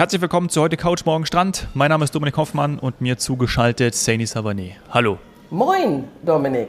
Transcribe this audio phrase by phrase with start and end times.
[0.00, 1.68] Herzlich willkommen zu heute Couch Morgen Strand.
[1.74, 4.70] Mein Name ist Dominik Hoffmann und mir zugeschaltet Saini Savané.
[4.88, 5.18] Hallo.
[5.50, 6.68] Moin, Dominik.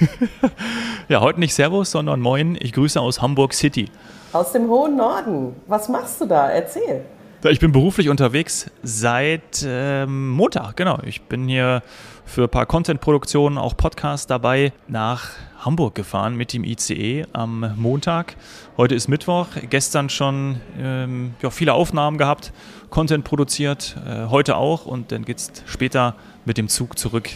[1.10, 2.56] ja, heute nicht Servus, sondern Moin.
[2.58, 3.90] Ich grüße aus Hamburg City.
[4.32, 5.56] Aus dem hohen Norden.
[5.66, 6.48] Was machst du da?
[6.48, 7.04] Erzähl.
[7.50, 11.00] Ich bin beruflich unterwegs seit ähm, Montag, genau.
[11.04, 11.82] Ich bin hier
[12.24, 18.36] für ein paar Content-Produktionen, auch Podcasts dabei, nach Hamburg gefahren mit dem ICE am Montag.
[18.76, 19.48] Heute ist Mittwoch.
[19.70, 22.52] Gestern schon ähm, ja, viele Aufnahmen gehabt,
[22.90, 24.86] Content produziert, äh, heute auch.
[24.86, 27.28] Und dann geht es später mit dem Zug zurück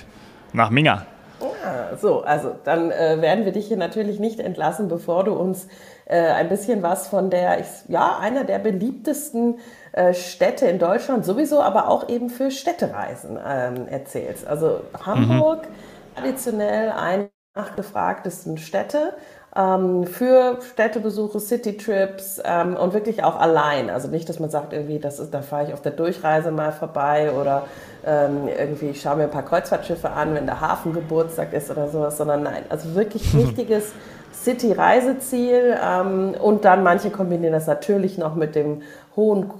[0.53, 1.07] nach Minga.
[1.41, 5.69] Ah, so, also dann äh, werden wir dich hier natürlich nicht entlassen, bevor du uns
[6.07, 9.59] äh, ein bisschen was von der, ich, ja, einer der beliebtesten
[9.93, 14.47] äh, Städte in Deutschland sowieso, aber auch eben für Städtereisen ähm, erzählst.
[14.47, 16.15] Also Hamburg, mhm.
[16.15, 19.15] traditionell eine der gefragtesten Städte
[19.57, 23.91] ähm, für Städtebesuche, Citytrips ähm, und wirklich auch allein.
[23.91, 26.73] Also nicht, dass man sagt, irgendwie, das ist, da fahre ich auf der Durchreise mal
[26.73, 27.65] vorbei oder
[28.05, 32.19] ähm, irgendwie ich schaue mir ein paar Kreuzfahrtschiffe an, wenn der Hafengeburtstag ist oder sowas,
[32.19, 33.93] sondern nein, also wirklich richtiges
[34.33, 38.83] City-Reiseziel ähm, und dann manche kombinieren das natürlich noch mit dem
[39.17, 39.51] hohen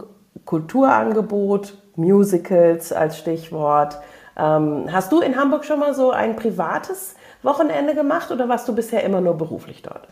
[0.45, 3.99] Kulturangebot, Musicals als Stichwort.
[4.39, 8.75] Ähm, hast du in Hamburg schon mal so ein privates Wochenende gemacht oder warst du
[8.75, 10.09] bisher immer nur beruflich dort?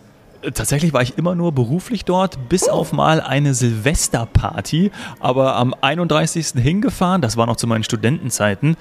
[0.53, 6.49] Tatsächlich war ich immer nur beruflich dort, bis auf mal eine Silvesterparty, aber am 31.
[6.63, 8.77] hingefahren, das war noch zu meinen Studentenzeiten,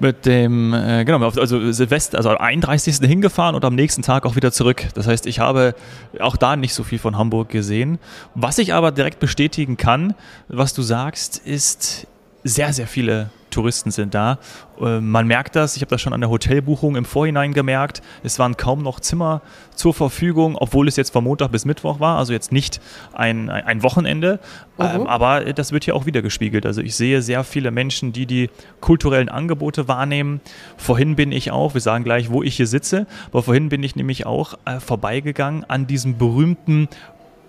[0.00, 2.96] mit dem, äh, genau, also Silvester, also am 31.
[3.06, 4.88] hingefahren und am nächsten Tag auch wieder zurück.
[4.94, 5.74] Das heißt, ich habe
[6.18, 7.98] auch da nicht so viel von Hamburg gesehen.
[8.34, 10.14] Was ich aber direkt bestätigen kann,
[10.48, 12.08] was du sagst, ist
[12.42, 14.38] sehr, sehr viele Touristen sind da.
[14.80, 18.02] Äh, man merkt das, ich habe das schon an der Hotelbuchung im Vorhinein gemerkt.
[18.22, 19.42] Es waren kaum noch Zimmer
[19.74, 22.80] zur Verfügung, obwohl es jetzt von Montag bis Mittwoch war, also jetzt nicht
[23.12, 24.40] ein, ein Wochenende.
[24.78, 25.06] Ähm, mhm.
[25.06, 26.66] Aber das wird hier auch wieder gespiegelt.
[26.66, 30.40] Also ich sehe sehr viele Menschen, die die kulturellen Angebote wahrnehmen.
[30.76, 33.96] Vorhin bin ich auch, wir sagen gleich, wo ich hier sitze, aber vorhin bin ich
[33.96, 36.88] nämlich auch äh, vorbeigegangen an diesem berühmten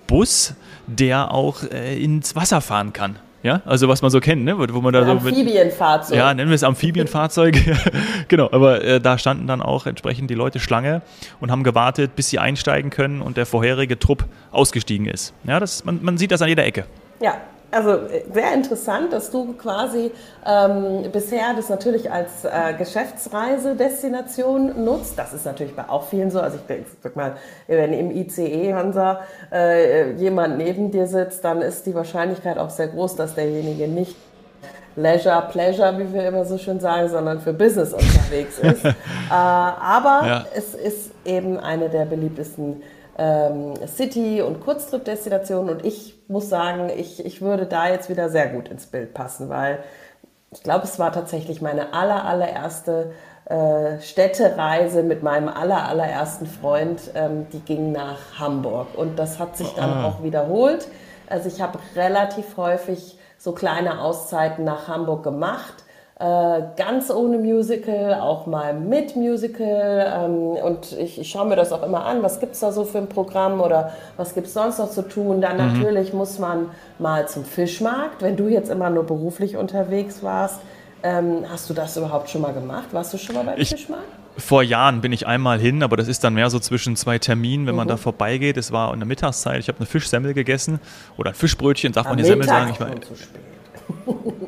[0.08, 0.56] Bus,
[0.88, 3.19] der auch äh, ins Wasser fahren kann.
[3.44, 4.58] Ja, also was man so kennt, ne?
[4.58, 6.18] wo man da so Amphibienfahrzeug.
[6.18, 7.56] ja, nennen wir es Amphibienfahrzeug.
[8.28, 11.02] genau, aber äh, da standen dann auch entsprechend die Leute Schlange
[11.40, 15.34] und haben gewartet, bis sie einsteigen können und der vorherige Trupp ausgestiegen ist.
[15.44, 16.86] Ja, das, man, man sieht das an jeder Ecke.
[17.22, 17.38] Ja,
[17.72, 20.11] also äh, sehr interessant, dass du quasi
[20.45, 25.17] ähm, bisher das natürlich als äh, Geschäftsreisedestination nutzt.
[25.17, 26.39] Das ist natürlich bei auch vielen so.
[26.39, 31.85] Also ich sag mal, wenn im ICE Hansa äh, jemand neben dir sitzt, dann ist
[31.85, 34.16] die Wahrscheinlichkeit auch sehr groß, dass derjenige nicht
[34.95, 38.84] Leisure, Pleasure, wie wir immer so schön sagen, sondern für Business unterwegs ist.
[38.85, 38.94] äh,
[39.29, 40.45] aber ja.
[40.55, 42.81] es ist eben eine der beliebtesten
[43.17, 45.69] ähm, City- und Kurztrip-Destinationen.
[45.69, 49.50] Und ich muss sagen, ich, ich würde da jetzt wieder sehr gut ins Bild passen,
[49.50, 49.79] weil
[50.51, 53.11] ich glaube, es war tatsächlich meine aller, allererste
[53.45, 57.01] äh, Städtereise mit meinem aller, allerersten Freund.
[57.16, 58.88] Ähm, die ging nach Hamburg.
[58.95, 60.07] Und das hat sich dann ah.
[60.07, 60.88] auch wiederholt.
[61.28, 65.84] Also ich habe relativ häufig so kleine Auszeiten nach Hamburg gemacht
[66.19, 70.25] äh, ganz ohne Musical, auch mal mit Musical.
[70.25, 70.31] Ähm,
[70.63, 72.97] und ich, ich schaue mir das auch immer an, was gibt es da so für
[72.97, 75.41] ein Programm oder was gibt es sonst noch zu tun.
[75.41, 75.79] Dann mhm.
[75.79, 78.23] natürlich muss man mal zum Fischmarkt.
[78.23, 80.59] Wenn du jetzt immer nur beruflich unterwegs warst,
[81.03, 82.88] ähm, hast du das überhaupt schon mal gemacht?
[82.94, 84.07] Warst du schon mal beim ich, Fischmarkt?
[84.38, 87.67] Vor Jahren bin ich einmal hin, aber das ist dann mehr so zwischen zwei Terminen,
[87.67, 87.78] wenn mhm.
[87.78, 88.57] man da vorbeigeht.
[88.57, 90.79] Es war in der Mittagszeit, ich habe eine Fischsemmel gegessen
[91.16, 92.72] oder ein Fischbrötchen, darf Am man die Semmel sagen?
[92.73, 93.41] Ich war, zu spät.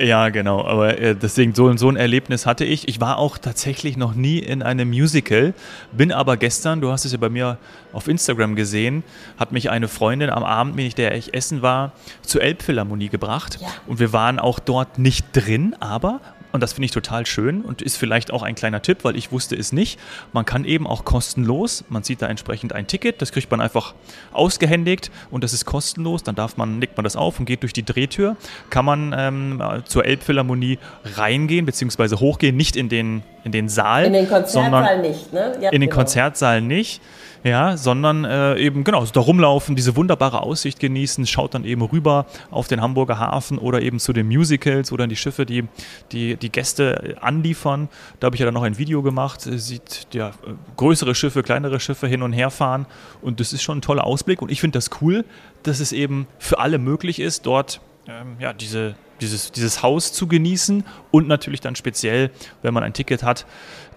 [0.00, 0.64] Ja, genau.
[0.64, 2.88] Aber äh, deswegen so, so ein Erlebnis hatte ich.
[2.88, 5.52] Ich war auch tatsächlich noch nie in einem Musical,
[5.92, 7.58] bin aber gestern, du hast es ja bei mir
[7.92, 9.04] auf Instagram gesehen,
[9.38, 13.58] hat mich eine Freundin am Abend, mit der ich essen war, zur Elbphilharmonie gebracht.
[13.60, 13.68] Ja.
[13.86, 16.20] Und wir waren auch dort nicht drin, aber
[16.52, 19.32] und das finde ich total schön und ist vielleicht auch ein kleiner Tipp, weil ich
[19.32, 19.98] wusste es nicht.
[20.32, 23.94] Man kann eben auch kostenlos, man sieht da entsprechend ein Ticket, das kriegt man einfach
[24.32, 26.22] ausgehändigt und das ist kostenlos.
[26.22, 28.36] Dann darf man, legt man das auf und geht durch die Drehtür.
[28.70, 30.78] Kann man ähm, zur Elbphilharmonie
[31.16, 32.16] reingehen bzw.
[32.16, 34.04] hochgehen, nicht in den, in den Saal.
[34.04, 35.52] In den Konzertsaal nicht, ne?
[35.60, 36.00] Ja, in den genau.
[36.00, 37.00] Konzertsaal nicht
[37.42, 41.82] ja, sondern äh, eben genau, so da rumlaufen, diese wunderbare Aussicht genießen, schaut dann eben
[41.82, 45.64] rüber auf den Hamburger Hafen oder eben zu den Musicals oder die Schiffe, die
[46.12, 47.88] die, die Gäste anliefern.
[48.18, 50.32] Da habe ich ja dann noch ein Video gemacht, sieht ja
[50.76, 52.86] größere Schiffe, kleinere Schiffe hin und her fahren
[53.22, 55.24] und das ist schon ein toller Ausblick und ich finde das cool,
[55.62, 60.26] dass es eben für alle möglich ist, dort ähm, ja, diese, dieses, dieses Haus zu
[60.26, 62.30] genießen und natürlich dann speziell,
[62.62, 63.46] wenn man ein Ticket hat,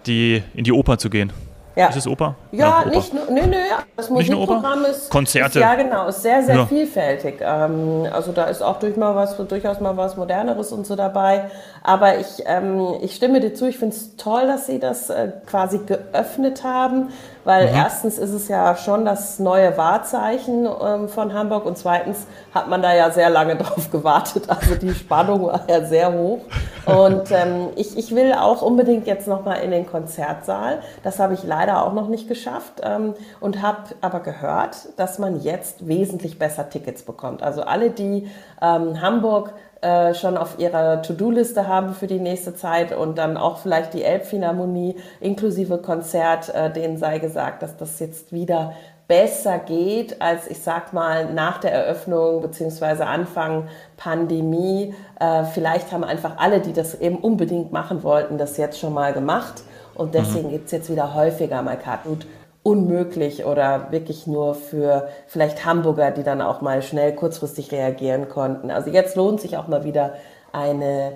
[0.06, 1.32] die, in die Oper zu gehen.
[1.76, 1.88] Ja.
[1.88, 2.36] Ist es Oper?
[2.52, 3.56] Ja, ja nicht nur, nö, nö,
[3.96, 5.58] das Musikprogramm ist, Konzerte.
[5.58, 6.66] Ist, ja genau, ist sehr, sehr ja.
[6.66, 7.40] vielfältig.
[7.40, 11.50] Ähm, also da ist auch durch mal was, durchaus mal was Moderneres und so dabei.
[11.82, 15.32] Aber ich, ähm, ich stimme dir zu, ich finde es toll, dass sie das äh,
[15.46, 17.08] quasi geöffnet haben,
[17.44, 17.74] weil mhm.
[17.74, 22.82] erstens ist es ja schon das neue Wahrzeichen ähm, von Hamburg und zweitens hat man
[22.82, 24.44] da ja sehr lange drauf gewartet.
[24.48, 26.40] Also die Spannung war ja sehr hoch.
[26.86, 30.80] Und ähm, ich, ich will auch unbedingt jetzt nochmal in den Konzertsaal.
[31.02, 35.40] Das habe ich leider auch noch nicht geschafft ähm, und habe aber gehört, dass man
[35.40, 37.42] jetzt wesentlich besser Tickets bekommt.
[37.42, 38.28] Also alle, die
[38.60, 39.54] ähm, Hamburg
[39.84, 44.02] äh, schon auf ihrer To-Do-Liste haben für die nächste Zeit und dann auch vielleicht die
[44.02, 48.72] Elbphilharmonie inklusive Konzert, äh, denen sei gesagt, dass das jetzt wieder
[49.06, 54.94] besser geht als ich sag mal nach der Eröffnung beziehungsweise Anfang Pandemie.
[55.20, 59.12] Äh, vielleicht haben einfach alle, die das eben unbedingt machen wollten, das jetzt schon mal
[59.12, 59.62] gemacht
[59.94, 60.52] und deswegen mhm.
[60.52, 62.18] gibt es jetzt wieder häufiger mal Karten
[62.62, 68.70] unmöglich oder wirklich nur für vielleicht Hamburger, die dann auch mal schnell kurzfristig reagieren konnten.
[68.70, 70.14] Also jetzt lohnt sich auch mal wieder
[70.50, 71.12] eine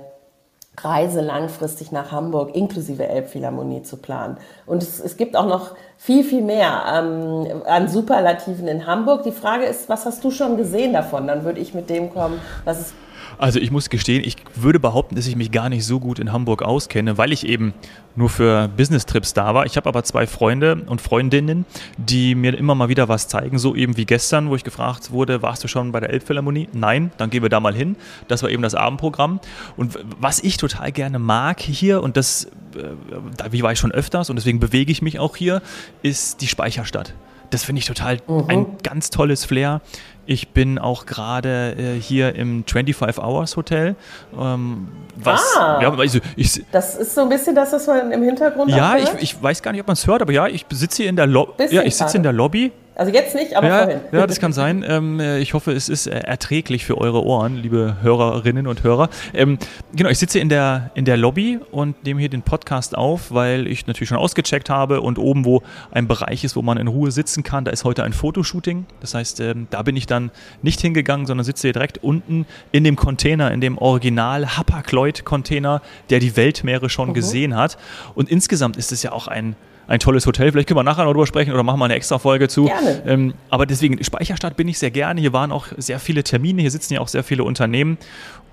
[0.85, 4.37] Reise langfristig nach Hamburg inklusive Elbphilharmonie zu planen.
[4.67, 9.23] Und es, es gibt auch noch viel, viel mehr ähm, an Superlativen in Hamburg.
[9.25, 11.27] Die Frage ist, was hast du schon gesehen davon?
[11.27, 12.95] Dann würde ich mit dem kommen, was es
[13.39, 16.33] also ich muss gestehen, ich würde behaupten, dass ich mich gar nicht so gut in
[16.33, 17.73] Hamburg auskenne, weil ich eben
[18.17, 19.65] nur für Business-Trips da war.
[19.65, 21.65] Ich habe aber zwei Freunde und Freundinnen,
[21.97, 25.41] die mir immer mal wieder was zeigen, so eben wie gestern, wo ich gefragt wurde,
[25.41, 26.69] warst du schon bei der Elbphilharmonie?
[26.73, 27.97] Nein, dann gehen wir da mal hin.
[28.27, 29.41] Das war eben das Abendprogramm.
[29.77, 34.31] Und was ich total gerne mag hier, und das, äh, wie war ich schon öfters,
[34.31, 35.63] und deswegen bewege ich mich auch hier,
[36.03, 37.15] ist die Speicherstadt.
[37.51, 38.45] Das finde ich total mhm.
[38.49, 39.81] ein ganz tolles Flair.
[40.31, 43.97] Ich bin auch gerade äh, hier im 25 Hours Hotel.
[44.39, 48.23] Ähm, was, ah, ja, also ich, das ist so ein bisschen das, was man im
[48.23, 50.99] Hintergrund Ja, ich, ich weiß gar nicht, ob man es hört, aber ja, ich sitze
[50.99, 53.79] hier in der, Lo ja, ich sitze in der Lobby also jetzt nicht, aber ja,
[53.85, 54.01] vorhin.
[54.11, 54.85] Ja, das kann sein.
[54.87, 59.09] Ähm, äh, ich hoffe, es ist äh, erträglich für eure Ohren, liebe Hörerinnen und Hörer.
[59.35, 59.57] Ähm,
[59.95, 63.69] genau, ich sitze in der, in der Lobby und nehme hier den Podcast auf, weil
[63.69, 65.63] ich natürlich schon ausgecheckt habe und oben, wo
[65.93, 68.85] ein Bereich ist, wo man in Ruhe sitzen kann, da ist heute ein Fotoshooting.
[68.99, 72.83] Das heißt, ähm, da bin ich dann nicht hingegangen, sondern sitze hier direkt unten in
[72.83, 77.15] dem Container, in dem Original Hapag-Lloyd-Container, der die Weltmeere schon mhm.
[77.15, 77.79] gesehen hat.
[78.17, 79.55] Und insgesamt ist es ja auch ein
[79.89, 80.53] ein tolles Hotel.
[80.53, 82.67] Vielleicht können wir nachher noch drüber sprechen oder machen wir eine extra Folge zu.
[82.67, 83.03] Gerne.
[83.07, 85.21] Ähm, aber deswegen, Speicherstadt bin ich sehr gerne.
[85.21, 87.99] Hier waren auch sehr viele Termine, hier sitzen ja auch sehr viele Unternehmen.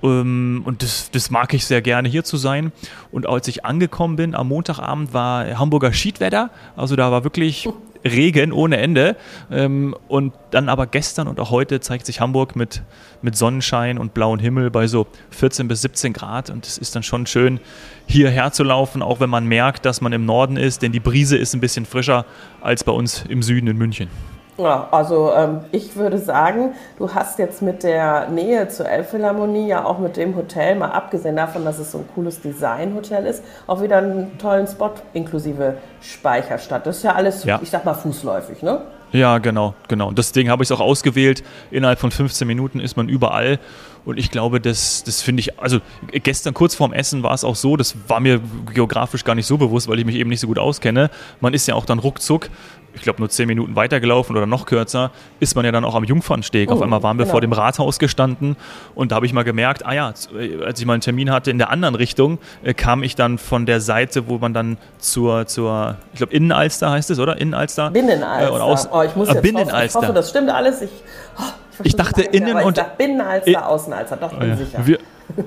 [0.01, 2.71] Ähm, und das, das mag ich sehr gerne, hier zu sein.
[3.11, 6.49] Und als ich angekommen bin, am Montagabend war Hamburger Schiedwetter.
[6.77, 7.67] Also da war wirklich
[8.05, 9.17] Regen ohne Ende.
[9.51, 12.83] Ähm, und dann aber gestern und auch heute zeigt sich Hamburg mit,
[13.21, 16.49] mit Sonnenschein und blauem Himmel bei so 14 bis 17 Grad.
[16.49, 17.59] Und es ist dann schon schön,
[18.07, 21.37] hierher zu laufen, auch wenn man merkt, dass man im Norden ist, denn die Brise
[21.37, 22.25] ist ein bisschen frischer
[22.61, 24.09] als bei uns im Süden in München.
[24.57, 29.83] Ja, also ähm, ich würde sagen, du hast jetzt mit der Nähe zur Elbphilharmonie, ja
[29.83, 33.81] auch mit dem Hotel, mal abgesehen davon, dass es so ein cooles Designhotel ist, auch
[33.81, 36.85] wieder einen tollen Spot inklusive Speicherstadt.
[36.87, 37.59] Das ist ja alles, ja.
[37.61, 38.81] ich sag mal, fußläufig, ne?
[39.11, 40.07] Ja, genau, genau.
[40.07, 41.43] Und deswegen habe ich es auch ausgewählt.
[41.71, 43.59] Innerhalb von 15 Minuten ist man überall.
[44.05, 45.79] Und ich glaube, das, das finde ich, also
[46.11, 48.39] gestern kurz vorm Essen war es auch so, das war mir
[48.73, 51.09] geografisch gar nicht so bewusst, weil ich mich eben nicht so gut auskenne.
[51.41, 52.49] Man ist ja auch dann ruckzuck
[52.95, 56.03] ich glaube, nur zehn Minuten weitergelaufen oder noch kürzer, ist man ja dann auch am
[56.03, 56.71] Jungfernsteg.
[56.71, 57.33] Oh, Auf einmal waren wir genau.
[57.33, 58.55] vor dem Rathaus gestanden
[58.95, 61.51] und da habe ich mal gemerkt, ah ja, äh, als ich mal einen Termin hatte
[61.51, 65.45] in der anderen Richtung, äh, kam ich dann von der Seite, wo man dann zur,
[65.45, 67.37] zur ich glaube, Innenalster heißt es, oder?
[67.37, 67.91] Innenalster?
[67.91, 68.55] Binnenalster.
[68.55, 69.85] Äh, aus, oh, ich muss äh, Binnenalster.
[69.85, 70.81] ich hoffe, das stimmt alles.
[70.81, 70.91] Ich,
[71.37, 71.43] oh,
[71.83, 72.77] ich, dachte Innen und...
[72.77, 74.57] Ich Binnenalster, Außenalster, doch, bin ja.
[74.57, 74.85] sicher.
[74.85, 74.99] Wir,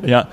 [0.02, 0.28] ja,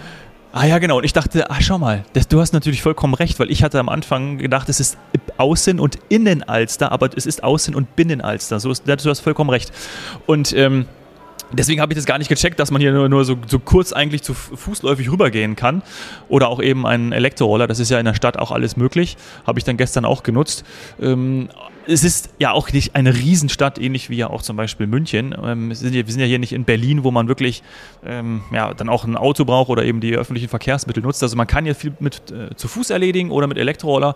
[0.57, 0.99] Ah ja, genau.
[0.99, 3.77] Und ich dachte, ah, schau mal, das, du hast natürlich vollkommen recht, weil ich hatte
[3.77, 4.97] am Anfang gedacht, es ist
[5.37, 8.61] Außen- und Innenalster, aber es ist Außen- und Binnenalster.
[8.61, 9.73] So ist, du hast vollkommen recht.
[10.27, 10.85] Und ähm,
[11.51, 13.93] Deswegen habe ich das gar nicht gecheckt, dass man hier nur, nur so, so, kurz
[13.93, 15.83] eigentlich zu fußläufig rübergehen kann.
[16.27, 17.67] Oder auch eben einen Elektroroller.
[17.67, 19.17] Das ist ja in der Stadt auch alles möglich.
[19.45, 20.65] Habe ich dann gestern auch genutzt.
[21.01, 21.49] Ähm,
[21.87, 25.35] es ist ja auch nicht eine Riesenstadt, ähnlich wie ja auch zum Beispiel München.
[25.43, 27.63] Ähm, wir, sind ja, wir, sind ja, hier nicht in Berlin, wo man wirklich
[28.05, 31.21] ähm, ja, dann auch ein Auto braucht oder eben die öffentlichen Verkehrsmittel nutzt.
[31.23, 34.15] Also man kann ja viel mit äh, zu Fuß erledigen oder mit Elektroroller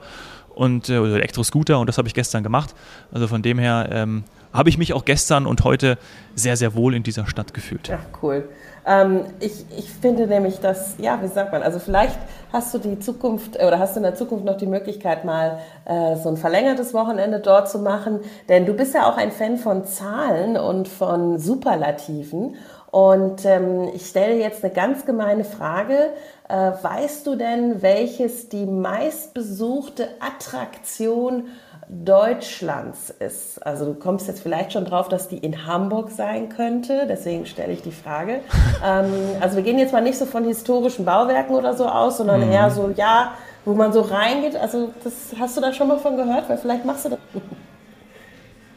[0.55, 2.73] und äh, Elektroscooter und das habe ich gestern gemacht.
[3.11, 5.97] Also von dem her ähm, habe ich mich auch gestern und heute
[6.35, 7.87] sehr, sehr wohl in dieser Stadt gefühlt.
[7.87, 8.49] Ja, cool.
[8.85, 12.17] Ähm, ich, ich finde nämlich, dass, ja, wie sagt man, also vielleicht
[12.51, 16.15] hast du die Zukunft oder hast du in der Zukunft noch die Möglichkeit, mal äh,
[16.15, 19.85] so ein verlängertes Wochenende dort zu machen, denn du bist ja auch ein Fan von
[19.85, 22.55] Zahlen und von Superlativen.
[22.91, 26.11] Und ähm, ich stelle jetzt eine ganz gemeine Frage.
[26.47, 31.49] Äh, weißt du denn, welches die meistbesuchte Attraktion
[31.89, 33.65] Deutschlands ist.
[33.65, 37.73] Also du kommst jetzt vielleicht schon drauf, dass die in Hamburg sein könnte, deswegen stelle
[37.73, 38.41] ich die Frage.
[38.85, 42.45] ähm, also wir gehen jetzt mal nicht so von historischen Bauwerken oder so aus, sondern
[42.45, 42.51] mhm.
[42.51, 43.33] eher so, ja,
[43.65, 44.55] wo man so reingeht.
[44.55, 47.19] Also das hast du da schon mal von gehört, weil vielleicht machst du das.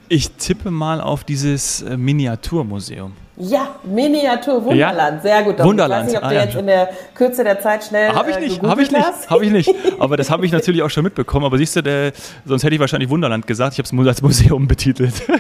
[0.09, 3.13] Ich tippe mal auf dieses äh, Miniaturmuseum.
[3.37, 5.21] Ja, Miniatur Wunderland, ja.
[5.21, 5.59] sehr gut.
[5.59, 6.11] Wunderland.
[6.11, 6.61] Ich weiß nicht, ob du ah, jetzt ja.
[6.61, 9.51] in der Kürze der Zeit schnell Habe ich nicht, äh, habe ich nicht, habe ich
[9.51, 9.75] nicht.
[9.99, 11.47] Aber das habe ich natürlich auch schon mitbekommen.
[11.47, 12.13] Aber siehst du, der,
[12.45, 13.73] sonst hätte ich wahrscheinlich Wunderland gesagt.
[13.73, 15.15] Ich habe es als Museum betitelt.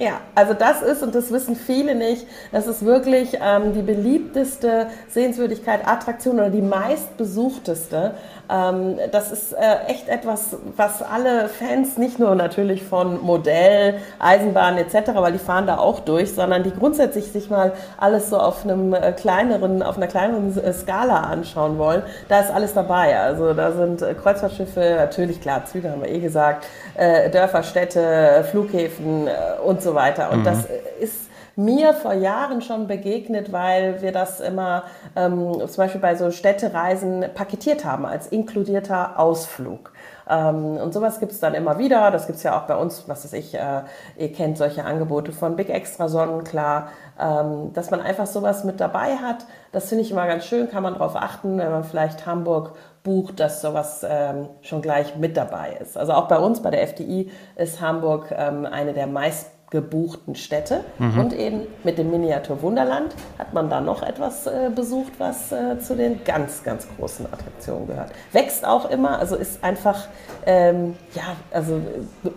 [0.00, 4.86] Ja, also das ist, und das wissen viele nicht, das ist wirklich ähm, die beliebteste
[5.08, 8.14] Sehenswürdigkeit, Attraktion oder die meistbesuchteste.
[8.48, 14.78] Ähm, das ist äh, echt etwas, was alle Fans, nicht nur natürlich von Modell, Eisenbahn
[14.78, 18.64] etc., weil die fahren da auch durch, sondern die grundsätzlich sich mal alles so auf
[18.64, 23.18] einem äh, kleineren, auf einer kleineren äh, Skala anschauen wollen, da ist alles dabei.
[23.18, 29.28] Also da sind äh, Kreuzfahrtschiffe, natürlich klar, Züge haben wir eh gesagt, Dörfer, Städte, Flughäfen
[29.64, 30.32] und so weiter.
[30.32, 30.44] Und mhm.
[30.44, 30.66] das
[30.98, 34.84] ist mir vor Jahren schon begegnet, weil wir das immer
[35.16, 39.92] ähm, zum Beispiel bei so Städtereisen paketiert haben als inkludierter Ausflug.
[40.30, 42.12] Ähm, und sowas gibt es dann immer wieder.
[42.12, 43.82] Das gibt es ja auch bei uns, was weiß ich, äh,
[44.16, 49.16] ihr kennt solche Angebote von Big Extra Sonnenklar, ähm, dass man einfach sowas mit dabei
[49.16, 49.46] hat.
[49.72, 52.72] Das finde ich immer ganz schön, kann man darauf achten, wenn man vielleicht Hamburg
[53.02, 55.96] bucht, dass sowas ähm, schon gleich mit dabei ist.
[55.96, 60.84] Also auch bei uns, bei der FDI, ist Hamburg ähm, eine der meist gebuchten Städte.
[60.98, 61.20] Mhm.
[61.20, 65.78] Und eben mit dem Miniatur Wunderland hat man da noch etwas äh, besucht, was äh,
[65.78, 68.12] zu den ganz, ganz großen Attraktionen gehört.
[68.32, 70.06] Wächst auch immer, also ist einfach,
[70.46, 71.80] ähm, ja, also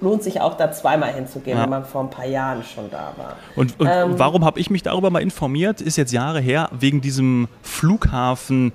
[0.01, 1.63] lohnt sich auch da zweimal hinzugehen, ja.
[1.63, 3.37] wenn man vor ein paar Jahren schon da war.
[3.55, 5.79] Und, und ähm, warum habe ich mich darüber mal informiert?
[5.79, 8.73] Ist jetzt Jahre her, wegen diesem Flughafen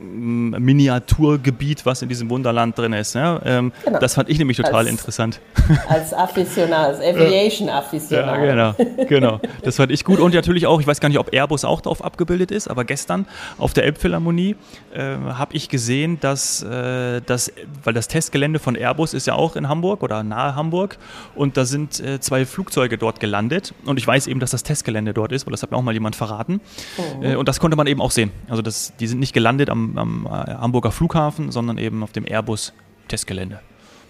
[0.00, 3.14] Miniaturgebiet, was in diesem Wunderland drin ist.
[3.14, 3.40] Ja?
[3.44, 3.98] Ähm, genau.
[3.98, 5.40] Das fand ich nämlich total als, interessant.
[5.88, 8.44] Als Afficionado, als Aviation-Afficionado.
[8.44, 9.40] Ja, genau, genau.
[9.62, 10.20] Das fand ich gut.
[10.20, 13.26] Und natürlich auch, ich weiß gar nicht, ob Airbus auch darauf abgebildet ist, aber gestern
[13.58, 14.56] auf der Elbphilharmonie
[14.94, 19.56] äh, habe ich gesehen, dass, äh, das, weil das Testgelände von Airbus ist ja auch
[19.56, 20.98] in Hamburg oder nahe Hamburg
[21.34, 25.14] und da sind äh, zwei Flugzeuge dort gelandet und ich weiß eben, dass das Testgelände
[25.14, 26.60] dort ist, weil das hat mir auch mal jemand verraten.
[26.98, 27.38] Oh.
[27.38, 28.30] und das konnte man eben auch sehen.
[28.48, 32.24] Also das, die sind nicht gelandet am, am äh, Hamburger Flughafen, sondern eben auf dem
[32.26, 33.60] Airbus-Testgelände.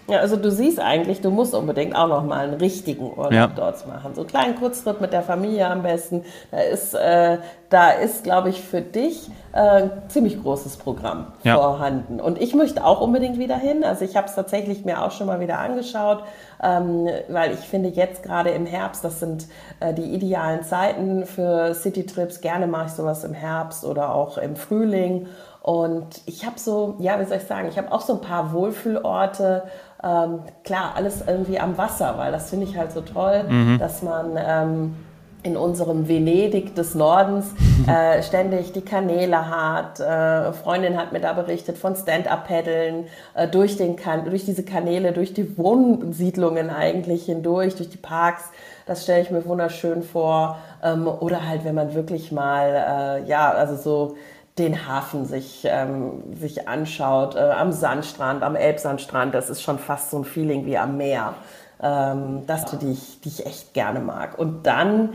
[0.09, 3.47] Ja, also du siehst eigentlich, du musst unbedingt auch noch mal einen richtigen Urlaub ja.
[3.47, 4.15] dort machen.
[4.15, 6.23] So einen kleinen Kurztrip mit der Familie am besten.
[6.49, 11.57] Da ist, äh, da ist, glaube ich, für dich äh, ein ziemlich großes Programm ja.
[11.57, 12.21] vorhanden.
[12.21, 13.83] Und ich möchte auch unbedingt wieder hin.
[13.83, 16.23] Also ich habe es tatsächlich mir auch schon mal wieder angeschaut,
[16.63, 19.47] ähm, weil ich finde jetzt gerade im Herbst, das sind
[19.81, 22.39] äh, die idealen Zeiten für Citytrips.
[22.39, 25.27] Gerne mache ich sowas im Herbst oder auch im Frühling.
[25.67, 28.53] Und ich habe so, ja, wie soll ich sagen, ich habe auch so ein paar
[28.53, 29.63] Wohlfühlorte.
[30.01, 33.77] Ähm, klar, alles irgendwie am Wasser, weil das finde ich halt so toll, mhm.
[33.77, 34.95] dass man ähm,
[35.43, 37.47] in unserem Venedig des Nordens
[37.85, 39.99] äh, ständig die Kanäle hat.
[39.99, 45.57] Äh, Freundin hat mir da berichtet von Stand-Up-Paddeln äh, durch, durch diese Kanäle, durch die
[45.57, 48.51] Wohnsiedlungen eigentlich hindurch, durch die Parks.
[48.85, 50.59] Das stelle ich mir wunderschön vor.
[50.81, 54.15] Ähm, oder halt, wenn man wirklich mal, äh, ja, also so
[54.57, 60.11] den Hafen sich, ähm, sich anschaut, äh, am Sandstrand, am Elbsandstrand, das ist schon fast
[60.11, 61.35] so ein Feeling wie am Meer.
[61.81, 64.37] Ähm, das, die ich, die ich echt gerne mag.
[64.39, 65.13] Und dann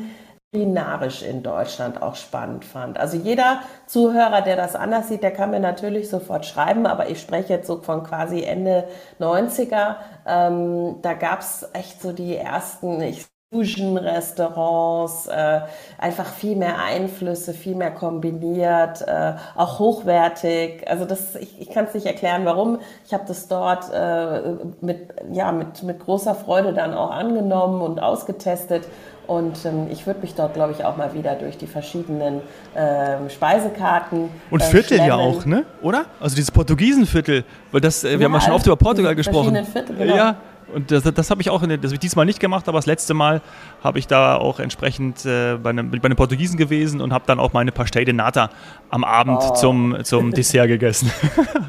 [0.53, 2.99] kulinarisch in Deutschland auch spannend fand.
[2.99, 7.21] Also jeder Zuhörer, der das anders sieht, der kann mir natürlich sofort schreiben, aber ich
[7.21, 8.87] spreche jetzt so von quasi Ende
[9.19, 9.97] 90er.
[10.27, 15.61] Ähm, da gab es echt so die ersten, ich Fusion-Restaurants, äh,
[15.99, 20.89] einfach viel mehr Einflüsse, viel mehr kombiniert, äh, auch hochwertig.
[20.89, 22.79] Also das, ich, ich kann es nicht erklären, warum.
[23.07, 24.41] Ich habe das dort äh,
[24.81, 28.85] mit, ja, mit, mit großer Freude dann auch angenommen und ausgetestet.
[29.27, 32.41] Und ähm, ich würde mich dort, glaube ich, auch mal wieder durch die verschiedenen
[32.75, 34.31] ähm, Speisekarten.
[34.51, 35.65] Und äh, Viertel ja auch, ne?
[35.81, 36.07] Oder?
[36.21, 39.65] Also dieses Portugiesenviertel, weil das, äh, wir ja, haben ja schon oft über Portugal gesprochen.
[39.65, 40.17] Viertel, genau.
[40.17, 40.37] Ja,
[40.75, 43.15] und das, das habe ich auch, das habe ich diesmal nicht gemacht, aber das letzte
[43.15, 43.41] Mal
[43.83, 47.39] habe ich da auch entsprechend äh, bei, einem, bei einem Portugiesen gewesen und habe dann
[47.39, 48.51] auch meine Pastel de Nata
[48.91, 49.55] am Abend oh.
[49.55, 51.11] zum, zum Dessert gegessen.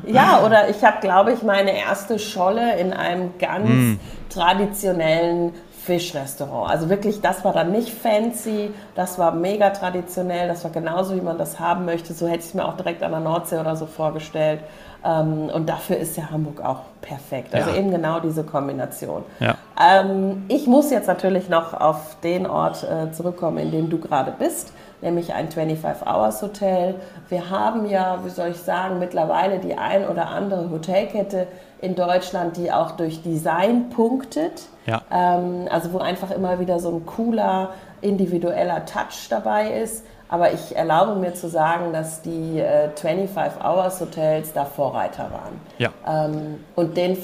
[0.06, 4.00] Ja, oder ich habe, glaube ich, meine erste Scholle in einem ganz mm.
[4.30, 5.54] traditionellen
[5.86, 6.72] Fischrestaurant.
[6.72, 11.22] Also wirklich, das war dann nicht fancy, das war mega traditionell, das war genauso, wie
[11.22, 12.14] man das haben möchte.
[12.14, 14.62] So hätte ich es mir auch direkt an der Nordsee oder so vorgestellt.
[15.04, 17.54] Ähm, und dafür ist ja Hamburg auch perfekt.
[17.54, 17.76] Also ja.
[17.76, 19.24] eben genau diese Kombination.
[19.42, 19.56] Ja.
[19.78, 24.32] Ähm, ich muss jetzt natürlich noch auf den Ort äh, zurückkommen, in dem du gerade
[24.32, 24.72] bist,
[25.02, 26.96] nämlich ein 25-Hours-Hotel.
[27.28, 31.48] Wir haben ja, wie soll ich sagen, mittlerweile die ein oder andere Hotelkette
[31.84, 34.64] in Deutschland, die auch durch Design punktet.
[34.86, 35.02] Ja.
[35.12, 37.72] Ähm, also wo einfach immer wieder so ein cooler,
[38.02, 40.06] individueller Touch dabei ist.
[40.30, 45.62] Aber ich erlaube mir zu sagen, dass die äh, 25 Hours Hotels da Vorreiter waren.
[45.78, 45.90] Ja.
[46.08, 47.18] Ähm, und den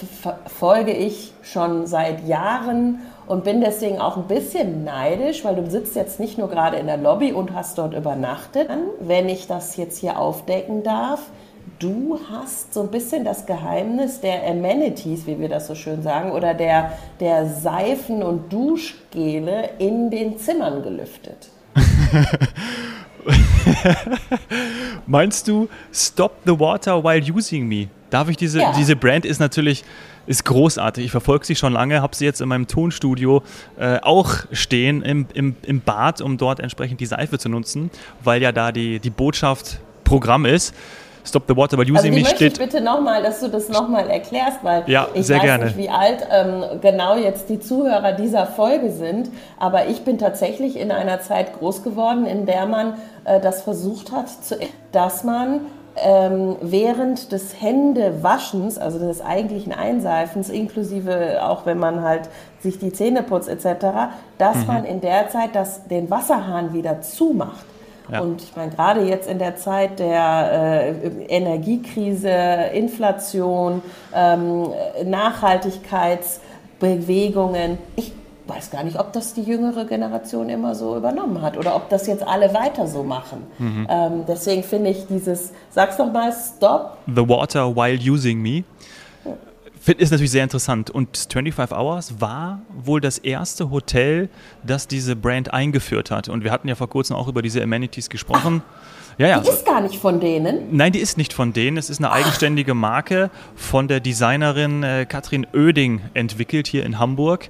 [0.46, 5.96] folge ich schon seit Jahren und bin deswegen auch ein bisschen neidisch, weil du sitzt
[5.96, 8.70] jetzt nicht nur gerade in der Lobby und hast dort übernachtet.
[9.00, 11.22] Wenn ich das jetzt hier aufdecken darf,
[11.80, 16.32] du hast so ein bisschen das Geheimnis der Amenities, wie wir das so schön sagen,
[16.32, 21.50] oder der, der Seifen- und Duschgele in den Zimmern gelüftet.
[25.06, 27.88] Meinst du Stop the Water while using me?
[28.10, 28.74] Darf ich diese, ja.
[28.76, 29.84] diese Brand ist natürlich
[30.26, 31.06] ist großartig.
[31.06, 33.42] Ich verfolge sie schon lange, habe sie jetzt in meinem Tonstudio
[33.80, 37.90] äh, auch stehen im, im, im Bad, um dort entsprechend die Seife zu nutzen,
[38.24, 40.76] weil ja da die, die Botschaft Programm ist.
[41.26, 42.54] Stop the Water by Using also Me steht.
[42.54, 45.66] Ich bitte nochmal, dass du das nochmal erklärst, weil ja, ich sehr weiß gerne.
[45.66, 50.78] nicht, wie alt ähm, genau jetzt die Zuhörer dieser Folge sind, aber ich bin tatsächlich
[50.78, 52.96] in einer Zeit groß geworden, in der man
[53.26, 54.58] äh, das versucht hat, zu,
[54.92, 55.62] dass man
[56.02, 62.92] ähm, während des Händewaschens, also des eigentlichen Einseifens, inklusive auch wenn man halt sich die
[62.92, 63.86] Zähne putzt etc.,
[64.38, 64.68] dass mhm.
[64.68, 67.66] man in der Zeit das, den Wasserhahn wieder zumacht.
[68.12, 68.22] Ja.
[68.22, 70.94] Und ich meine, gerade jetzt in der Zeit der äh,
[71.28, 72.30] Energiekrise,
[72.74, 73.82] Inflation,
[74.14, 74.70] ähm,
[75.06, 78.14] Nachhaltigkeitsbewegungen, ich
[78.50, 82.08] weiß gar nicht, ob das die jüngere Generation immer so übernommen hat oder ob das
[82.08, 83.44] jetzt alle weiter so machen.
[83.60, 83.88] Mhm.
[83.90, 86.98] Ähm, deswegen finde ich dieses, sag's doch mal, Stop.
[87.06, 88.64] The water while using me.
[89.86, 90.90] Ist natürlich sehr interessant.
[90.90, 94.30] Und 25 Hours war wohl das erste Hotel,
[94.64, 96.30] das diese Brand eingeführt hat.
[96.30, 98.62] Und wir hatten ja vor kurzem auch über diese Amenities gesprochen.
[98.64, 99.40] Ach, ja, ja.
[99.42, 100.76] Die ist gar nicht von denen.
[100.76, 101.78] Nein, die ist nicht von denen.
[101.78, 107.50] Es ist eine eigenständige Marke von der Designerin äh, Katrin Oeding entwickelt hier in Hamburg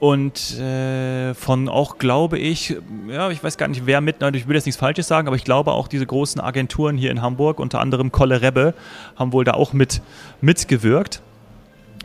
[0.00, 2.76] und äh, von auch, glaube ich,
[3.08, 5.44] ja, ich weiß gar nicht, wer mit, ich will jetzt nichts Falsches sagen, aber ich
[5.44, 8.74] glaube auch diese großen Agenturen hier in Hamburg, unter anderem Kolle Rebbe,
[9.16, 10.02] haben wohl da auch mit,
[10.40, 11.22] mitgewirkt.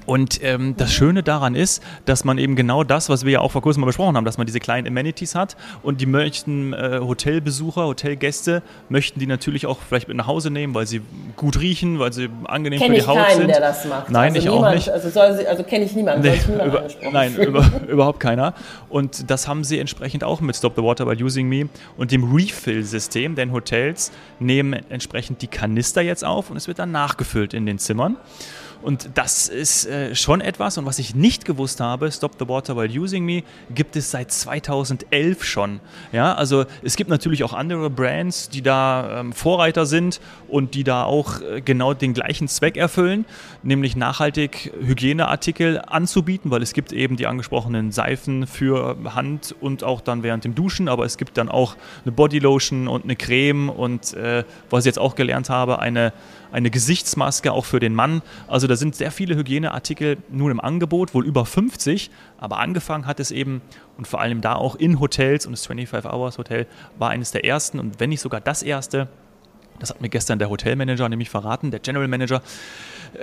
[0.09, 3.51] Und ähm, das Schöne daran ist, dass man eben genau das, was wir ja auch
[3.51, 6.99] vor kurzem mal besprochen haben, dass man diese kleinen Amenities hat und die möchten äh,
[6.99, 11.01] Hotelbesucher, Hotelgäste, möchten die natürlich auch vielleicht mit nach Hause nehmen, weil sie
[11.35, 13.49] gut riechen, weil sie angenehm Kenn für die Haut keinen, sind.
[13.49, 14.09] der das macht.
[14.09, 14.89] Nein, also ich niemand, auch nicht.
[14.89, 18.55] Also, also kenne ich niemanden, nee, über, Nein, über, überhaupt keiner.
[18.89, 22.33] Und das haben sie entsprechend auch mit Stop the Water by Using Me und dem
[22.33, 27.67] Refill-System, denn Hotels nehmen entsprechend die Kanister jetzt auf und es wird dann nachgefüllt in
[27.67, 28.17] den Zimmern.
[28.81, 30.77] Und das ist äh, schon etwas.
[30.77, 34.31] Und was ich nicht gewusst habe, Stop the Water While Using Me, gibt es seit
[34.31, 35.81] 2011 schon.
[36.11, 40.83] Ja, also es gibt natürlich auch andere Brands, die da ähm, Vorreiter sind und die
[40.83, 43.25] da auch äh, genau den gleichen Zweck erfüllen,
[43.63, 50.01] nämlich nachhaltig Hygieneartikel anzubieten, weil es gibt eben die angesprochenen Seifen für Hand und auch
[50.01, 54.13] dann während dem Duschen, aber es gibt dann auch eine Bodylotion und eine Creme und
[54.13, 56.13] äh, was ich jetzt auch gelernt habe, eine
[56.51, 58.21] eine Gesichtsmaske auch für den Mann.
[58.47, 62.09] Also da sind sehr viele Hygieneartikel nun im Angebot, wohl über 50.
[62.37, 63.61] Aber angefangen hat es eben
[63.97, 67.45] und vor allem da auch in Hotels und das 25 Hours Hotel war eines der
[67.45, 69.07] ersten und wenn nicht sogar das erste.
[69.79, 72.41] Das hat mir gestern der Hotelmanager nämlich verraten, der General Manager,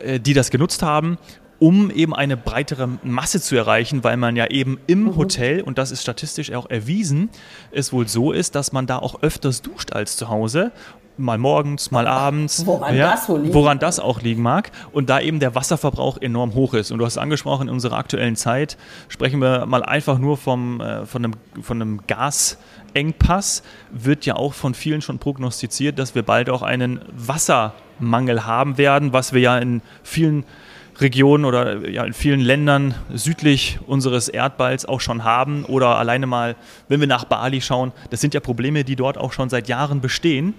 [0.03, 1.19] äh, die das genutzt haben
[1.59, 5.17] um eben eine breitere Masse zu erreichen, weil man ja eben im mhm.
[5.17, 7.31] Hotel, und das ist statistisch auch erwiesen,
[7.73, 10.73] es wohl so ist, dass man da auch öfters duscht als zu Hause
[11.19, 12.65] mal morgens, mal abends.
[12.67, 13.55] Woran ja, das wohl liegt.
[13.55, 14.71] Woran das auch liegen mag.
[14.93, 16.91] Und da eben der Wasserverbrauch enorm hoch ist.
[16.91, 18.77] Und du hast angesprochen, in unserer aktuellen Zeit
[19.09, 24.55] sprechen wir mal einfach nur vom, äh, von einem, von einem Gasengpass, wird ja auch
[24.55, 29.59] von vielen schon prognostiziert, dass wir bald auch einen Wassermangel haben werden, was wir ja
[29.59, 30.45] in vielen
[31.01, 36.57] Regionen oder ja, in vielen Ländern südlich unseres Erdballs auch schon haben oder alleine mal,
[36.89, 40.01] wenn wir nach Bali schauen, das sind ja Probleme, die dort auch schon seit Jahren
[40.01, 40.55] bestehen.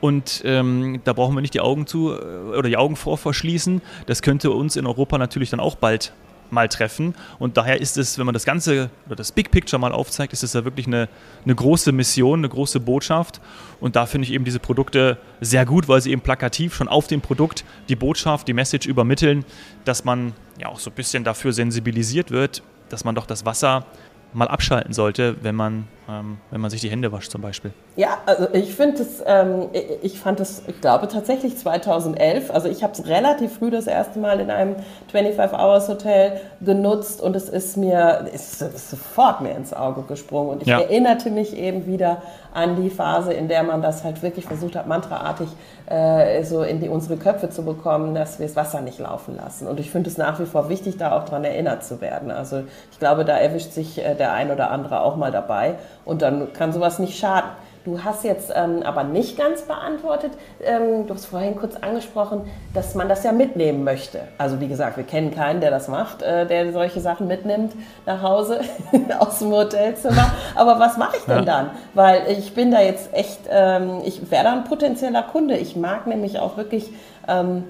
[0.00, 3.80] Und ähm, da brauchen wir nicht die Augen zu äh, oder die Augen vor verschließen.
[4.06, 6.12] Das könnte uns in Europa natürlich dann auch bald
[6.50, 7.14] mal treffen.
[7.38, 10.42] Und daher ist es, wenn man das Ganze oder das Big Picture mal aufzeigt, ist
[10.42, 11.08] es ja wirklich eine,
[11.44, 13.40] eine große Mission, eine große Botschaft.
[13.80, 17.06] Und da finde ich eben diese Produkte sehr gut, weil sie eben plakativ schon auf
[17.06, 19.44] dem Produkt die Botschaft, die Message übermitteln,
[19.84, 23.86] dass man ja auch so ein bisschen dafür sensibilisiert wird, dass man doch das Wasser
[24.32, 27.72] mal abschalten sollte, wenn man ähm, wenn man sich die Hände wascht zum Beispiel.
[27.96, 29.68] Ja, also ich finde es, ähm,
[30.02, 34.18] ich fand es, ich glaube tatsächlich 2011, also ich habe es relativ früh das erste
[34.18, 34.76] Mal in einem
[35.12, 40.68] 25-Hours-Hotel genutzt und es ist mir, ist, ist sofort mir ins Auge gesprungen und ich
[40.68, 40.80] ja.
[40.80, 42.22] erinnerte mich eben wieder
[42.54, 45.48] an die Phase, in der man das halt wirklich versucht hat, mantraartig
[45.86, 49.66] äh, so in die, unsere Köpfe zu bekommen, dass wir das Wasser nicht laufen lassen.
[49.66, 52.30] Und ich finde es nach wie vor wichtig, da auch dran erinnert zu werden.
[52.30, 55.74] Also ich glaube, da erwischt sich äh, der ein oder andere auch mal dabei
[56.06, 57.50] und dann kann sowas nicht schaden.
[57.84, 60.32] Du hast jetzt ähm, aber nicht ganz beantwortet,
[60.64, 62.40] ähm, du hast vorhin kurz angesprochen,
[62.74, 64.22] dass man das ja mitnehmen möchte.
[64.38, 68.22] Also wie gesagt, wir kennen keinen, der das macht, äh, der solche Sachen mitnimmt nach
[68.22, 68.58] Hause
[69.20, 70.32] aus dem Hotelzimmer.
[70.56, 71.44] Aber was mache ich denn ja.
[71.44, 71.70] dann?
[71.94, 75.56] Weil ich bin da jetzt echt, ähm, ich wäre da ein potenzieller Kunde.
[75.56, 76.90] Ich mag nämlich auch wirklich
[77.28, 77.62] ähm,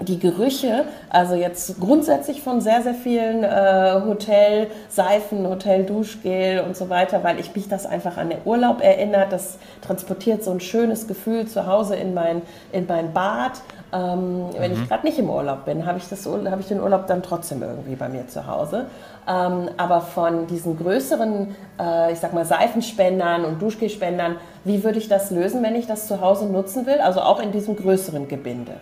[0.00, 7.24] die Gerüche, also jetzt grundsätzlich von sehr, sehr vielen äh, Hotelseifen, Hotel-Duschgel und so weiter,
[7.24, 9.32] weil ich mich das einfach an den Urlaub erinnert.
[9.32, 13.60] Das transportiert so ein schönes Gefühl zu Hause in mein, in mein Bad.
[13.92, 14.50] Ähm, mhm.
[14.56, 14.88] Wenn ich mhm.
[14.88, 18.08] gerade nicht im Urlaub bin, habe ich, hab ich den Urlaub dann trotzdem irgendwie bei
[18.08, 18.86] mir zu Hause.
[19.28, 25.08] Ähm, aber von diesen größeren, äh, ich sag mal, Seifenspendern und Duschgelspendern, wie würde ich
[25.08, 27.00] das lösen, wenn ich das zu Hause nutzen will?
[27.00, 28.74] Also auch in diesem größeren Gebinde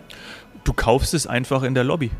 [0.67, 2.11] du kaufst es einfach in der Lobby.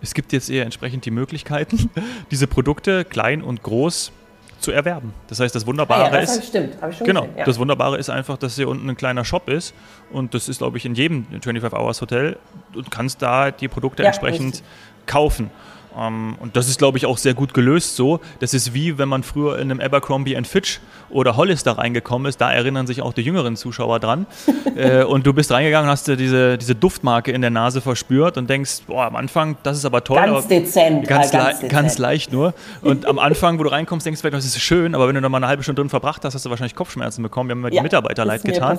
[0.00, 1.90] Es gibt jetzt eher entsprechend die Möglichkeiten,
[2.30, 4.12] diese Produkte klein und groß
[4.58, 5.12] zu erwerben.
[5.28, 6.48] Das heißt, das Wunderbare ah ja, das ist.
[6.48, 7.44] Stimmt, habe ich schon Genau, gesehen, ja.
[7.44, 9.74] das Wunderbare ist einfach, dass hier unten ein kleiner Shop ist
[10.10, 12.38] und das ist, glaube ich, in jedem 25 Hours Hotel
[12.74, 14.64] und kannst da die Produkte ja, entsprechend richtig.
[15.06, 15.50] kaufen.
[15.98, 18.20] Ähm, und das ist, glaube ich, auch sehr gut gelöst so.
[18.38, 22.40] Das ist wie, wenn man früher in einem Abercrombie Fitch oder Hollister reingekommen ist.
[22.40, 24.26] Da erinnern sich auch die jüngeren Zuschauer dran.
[24.76, 28.48] äh, und du bist reingegangen, hast du diese, diese Duftmarke in der Nase verspürt und
[28.48, 30.16] denkst, boah, am Anfang, das ist aber toll.
[30.16, 31.06] Ganz dezent.
[31.06, 31.72] Ganz, ganz, dezent.
[31.72, 32.54] ganz leicht nur.
[32.82, 35.20] Und am Anfang, wo du reinkommst, denkst du vielleicht, das ist schön, aber wenn du
[35.20, 37.48] da mal eine halbe Stunde drin verbracht hast, hast du wahrscheinlich Kopfschmerzen bekommen.
[37.48, 38.78] Wir haben ja, die Mitarbeiter leid getan.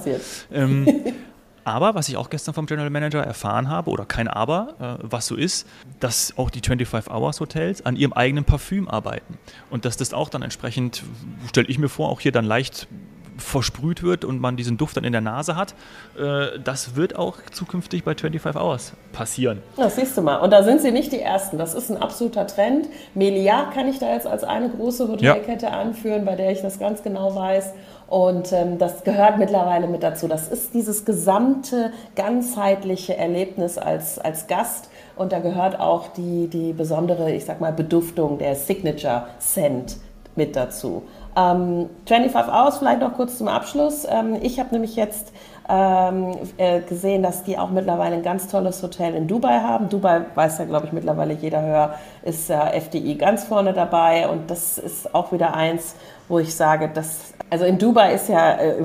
[0.52, 0.88] Ähm,
[1.64, 5.28] Aber was ich auch gestern vom General Manager erfahren habe, oder kein Aber, äh, was
[5.28, 5.68] so ist,
[6.00, 9.38] dass auch die 25 Hours Hotels an ihrem eigenen Parfüm arbeiten.
[9.70, 11.04] Und dass das auch dann entsprechend,
[11.50, 12.88] stelle ich mir vor, auch hier dann leicht
[13.38, 15.74] versprüht wird und man diesen Duft dann in der Nase hat.
[16.18, 19.62] Äh, das wird auch zukünftig bei 25 Hours passieren.
[19.78, 20.38] Das siehst du mal.
[20.38, 21.58] Und da sind sie nicht die Ersten.
[21.58, 22.88] Das ist ein absoluter Trend.
[23.16, 25.80] Meliá kann ich da jetzt als eine große Hotelkette ja.
[25.80, 27.74] anführen, bei der ich das ganz genau weiß.
[28.08, 30.28] Und ähm, das gehört mittlerweile mit dazu.
[30.28, 34.90] Das ist dieses gesamte, ganzheitliche Erlebnis als, als Gast.
[35.16, 39.96] Und da gehört auch die, die besondere, ich sag mal, Beduftung, der Signature Scent
[40.36, 41.04] mit dazu.
[41.36, 44.06] Ähm, 25 Hours vielleicht noch kurz zum Abschluss.
[44.10, 45.32] Ähm, ich habe nämlich jetzt
[45.70, 49.88] ähm, äh, gesehen, dass die auch mittlerweile ein ganz tolles Hotel in Dubai haben.
[49.88, 54.52] Dubai weiß ja, glaube ich, mittlerweile jeder höher, ist äh, FDI ganz vorne dabei und
[54.52, 55.96] das ist auch wieder eins,
[56.28, 58.76] wo ich sage, dass also in Dubai ist ja äh,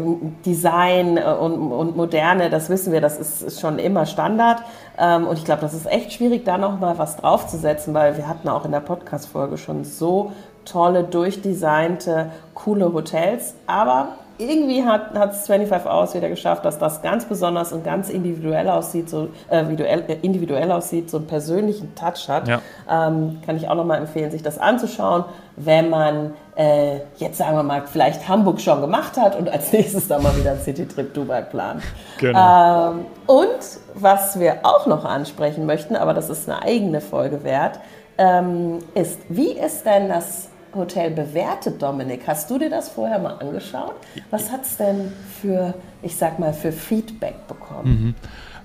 [0.45, 4.61] Design äh, und, und, Moderne, das wissen wir, das ist, ist schon immer Standard.
[4.99, 8.27] Ähm, und ich glaube, das ist echt schwierig, da noch mal was draufzusetzen, weil wir
[8.27, 10.33] hatten auch in der Podcast-Folge schon so
[10.67, 13.55] tolle, durchdesignte, coole Hotels.
[13.67, 18.69] Aber irgendwie hat es 25 Hours wieder geschafft, dass das ganz besonders und ganz individuell
[18.69, 22.47] aussieht, so äh, individuell, äh, individuell aussieht, so einen persönlichen Touch hat.
[22.47, 22.61] Ja.
[22.91, 25.25] Ähm, kann ich auch nochmal empfehlen, sich das anzuschauen,
[25.57, 30.09] wenn man äh, jetzt sagen wir mal vielleicht Hamburg schon gemacht hat und als nächstes
[30.09, 31.83] dann mal wieder einen City-Trip Dubai plant.
[32.19, 32.91] Genau.
[32.91, 33.47] Ähm, und
[33.95, 37.81] was wir auch noch ansprechen möchten, aber das ist eine eigene Folge wert,
[38.19, 42.23] ähm, ist, wie ist denn das Hotel bewertet, Dominik.
[42.27, 43.95] Hast du dir das vorher mal angeschaut?
[44.31, 47.89] Was hat es denn für, ich sag mal, für Feedback bekommen?
[47.89, 48.15] Mhm.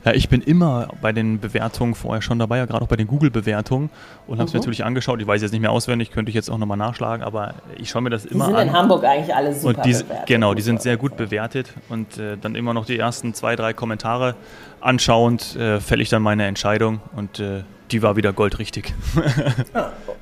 [0.03, 3.05] Ja, ich bin immer bei den Bewertungen vorher schon dabei, ja, gerade auch bei den
[3.05, 3.91] Google-Bewertungen
[4.25, 4.57] und habe es mhm.
[4.57, 5.21] mir natürlich angeschaut.
[5.21, 8.01] Ich weiß jetzt nicht mehr auswendig, könnte ich jetzt auch nochmal nachschlagen, aber ich schaue
[8.01, 8.51] mir das immer an.
[8.51, 10.25] Die sind in Hamburg eigentlich alle super und die, bewertet.
[10.25, 13.73] Genau, die sind sehr gut bewertet und äh, dann immer noch die ersten zwei, drei
[13.73, 14.35] Kommentare
[14.79, 18.95] anschauend äh, fälle ich dann meine Entscheidung und äh, die war wieder goldrichtig.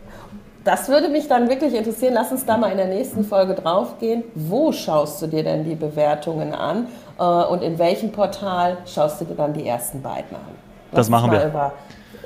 [0.70, 2.14] das würde mich dann wirklich interessieren.
[2.14, 4.24] Lass uns da mal in der nächsten Folge draufgehen.
[4.36, 6.86] Wo schaust du dir denn die Bewertungen an
[7.18, 10.42] äh, und in welchem Portal schaust du dir dann die ersten beiden an?
[10.92, 11.44] Lass das machen wir.
[11.44, 11.74] Über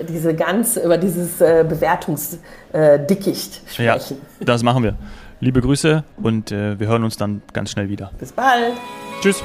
[0.10, 4.18] diese ganz, über dieses äh, Bewertungsdickicht sprechen.
[4.40, 4.96] Ja, das machen wir.
[5.40, 8.12] Liebe Grüße und äh, wir hören uns dann ganz schnell wieder.
[8.20, 8.74] Bis bald.
[9.22, 9.42] Tschüss.